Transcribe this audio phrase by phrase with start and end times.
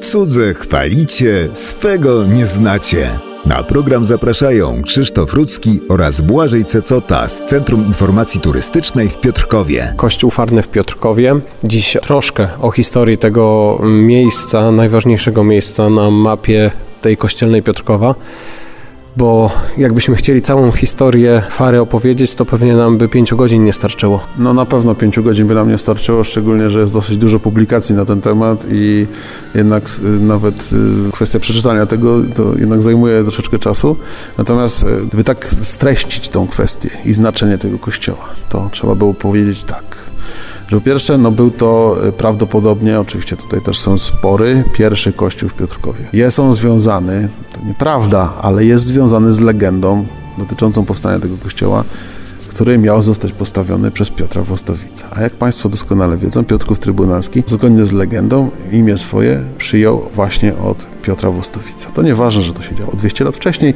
[0.00, 3.18] Cudze chwalicie, swego nie znacie.
[3.46, 9.94] Na program zapraszają Krzysztof Rudzki oraz Błażej Cecota z Centrum Informacji Turystycznej w Piotrkowie.
[9.96, 11.40] Kościół Farny w Piotrkowie.
[11.64, 16.70] Dziś troszkę o historii tego miejsca, najważniejszego miejsca na mapie
[17.00, 18.14] tej kościelnej Piotrkowa
[19.16, 24.20] bo jakbyśmy chcieli całą historię Fary opowiedzieć, to pewnie nam by pięciu godzin nie starczyło.
[24.38, 27.94] No na pewno pięciu godzin by nam nie starczyło, szczególnie, że jest dosyć dużo publikacji
[27.94, 29.06] na ten temat i
[29.54, 30.70] jednak y, nawet
[31.08, 33.96] y, kwestia przeczytania tego to jednak zajmuje troszeczkę czasu.
[34.38, 39.64] Natomiast y, gdyby tak streścić tą kwestię i znaczenie tego kościoła, to trzeba było powiedzieć
[39.64, 40.12] tak
[40.68, 45.54] że po pierwsze, no był to prawdopodobnie, oczywiście tutaj też są spory, pierwszy kościół w
[45.54, 46.08] Piotrkowie.
[46.12, 47.28] Jest on związany,
[47.64, 50.06] nieprawda, ale jest związany z legendą
[50.38, 51.84] dotyczącą powstania tego kościoła,
[52.52, 55.06] który miał zostać postawiony przez Piotra Wostowica.
[55.16, 60.86] A jak Państwo doskonale wiedzą, Piotrków Trybunalski, zgodnie z legendą, imię swoje przyjął właśnie od
[61.02, 61.90] Piotra Wostowica.
[61.90, 63.74] To nieważne, że to się działo 200 lat wcześniej,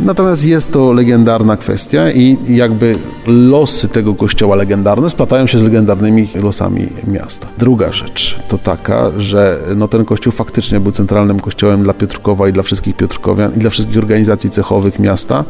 [0.00, 2.94] natomiast jest to legendarna kwestia i jakby
[3.26, 7.48] losy tego kościoła legendarne splatają się z legendarnymi losami miasta.
[7.58, 12.52] Druga rzecz to taka, że no ten kościół faktycznie był centralnym kościołem dla Piotrkowa i
[12.52, 15.44] dla wszystkich Piotrkowian i dla wszystkich organizacji cechowych miasta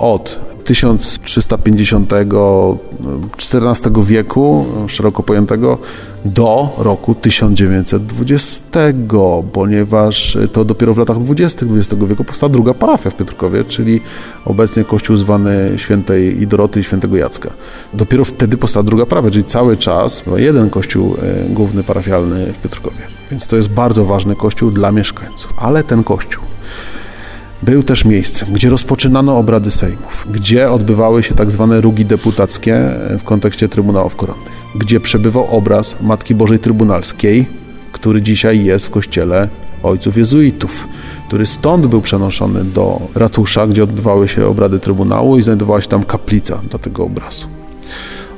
[0.00, 2.12] od 1350
[3.38, 5.78] XIV wieku, szeroko pojętego,
[6.24, 8.78] do roku 1920,
[9.52, 11.66] ponieważ to dopiero w latach 20.
[11.66, 14.00] XX wieku powstała druga parafia w Piotrkowie, czyli
[14.44, 17.50] obecnie kościół zwany świętej Idoroty i świętego Jacka.
[17.94, 23.00] Dopiero wtedy powstała druga parafia, czyli cały czas jeden kościół e, główny parafialny w Piotrkowie.
[23.30, 25.54] Więc to jest bardzo ważny kościół dla mieszkańców.
[25.56, 26.49] Ale ten kościół
[27.62, 33.24] był też miejscem, gdzie rozpoczynano obrady sejmów, gdzie odbywały się tak zwane rugi deputackie w
[33.24, 37.46] kontekście Trybunałów Koronnych, gdzie przebywał obraz Matki Bożej Trybunalskiej,
[37.92, 39.48] który dzisiaj jest w kościele
[39.82, 40.88] ojców jezuitów,
[41.28, 46.02] który stąd był przenoszony do ratusza, gdzie odbywały się obrady Trybunału i znajdowała się tam
[46.02, 47.46] kaplica dla tego obrazu.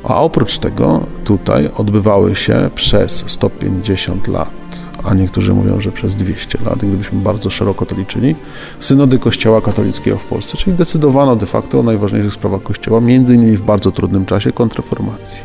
[0.05, 4.53] A oprócz tego tutaj odbywały się przez 150 lat
[5.05, 8.35] a niektórzy mówią, że przez 200 lat, gdybyśmy bardzo szeroko to liczyli,
[8.81, 13.57] synody Kościoła katolickiego w Polsce, czyli decydowano de facto o najważniejszych sprawach Kościoła, między innymi
[13.57, 15.41] w bardzo trudnym czasie kontrreformacji.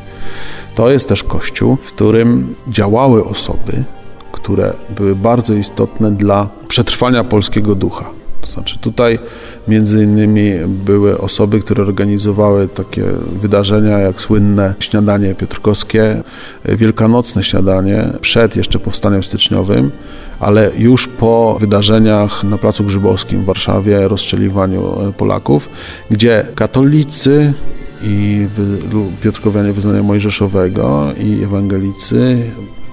[0.75, 3.83] To jest też Kościół, w którym działały osoby,
[4.31, 8.16] które były bardzo istotne dla przetrwania polskiego ducha.
[8.41, 9.19] To znaczy tutaj
[9.67, 13.03] między innymi były osoby, które organizowały takie
[13.41, 16.23] wydarzenia jak słynne śniadanie piotrkowskie,
[16.65, 19.91] wielkanocne śniadanie przed jeszcze powstaniem styczniowym,
[20.39, 25.69] ale już po wydarzeniach na Placu Grzybowskim w Warszawie, rozstrzeliwaniu Polaków,
[26.09, 27.53] gdzie katolicy
[28.03, 28.47] i
[29.21, 32.37] Piotrkowianie wyznania mojżeszowego i ewangelicy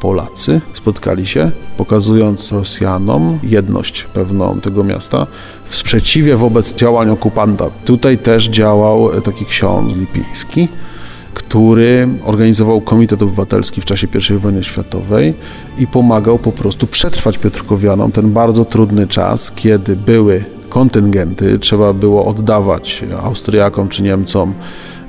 [0.05, 5.27] Polacy spotkali się, pokazując Rosjanom jedność pewną tego miasta
[5.65, 7.65] w sprzeciwie wobec działań okupanta.
[7.85, 10.69] Tutaj też działał taki ksiądz lipiński,
[11.35, 15.35] który organizował Komitet Obywatelski w czasie I wojny światowej
[15.79, 22.25] i pomagał po prostu przetrwać Piotrkowianom ten bardzo trudny czas, kiedy były kontyngenty, trzeba było
[22.27, 24.55] oddawać Austriakom czy Niemcom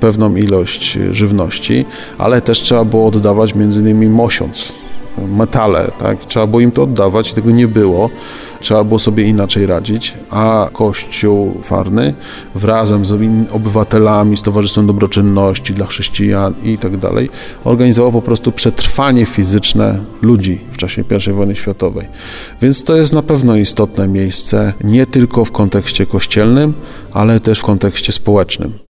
[0.00, 1.84] pewną ilość żywności,
[2.18, 4.85] ale też trzeba było oddawać między innymi mosiąc,
[5.18, 6.26] metale, tak?
[6.26, 8.10] Trzeba było im to oddawać i tego nie było.
[8.60, 12.14] Trzeba było sobie inaczej radzić, a Kościół Farny
[12.54, 13.12] wrazem z
[13.52, 17.30] obywatelami, z Towarzystwem Dobroczynności dla chrześcijan i tak dalej,
[17.64, 22.08] organizował po prostu przetrwanie fizyczne ludzi w czasie I wojny światowej.
[22.62, 26.74] Więc to jest na pewno istotne miejsce, nie tylko w kontekście kościelnym,
[27.12, 28.85] ale też w kontekście społecznym.